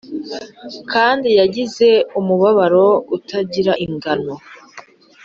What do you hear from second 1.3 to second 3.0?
yagize umubabaro